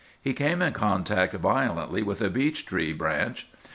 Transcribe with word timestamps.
He 0.19 0.33
came 0.33 0.63
in 0.63 0.73
contact 0.73 1.31
violently 1.35 2.01
with 2.01 2.21
a 2.23 2.31
beech 2.31 2.65
tree 2.65 2.91
branch. 2.91 3.47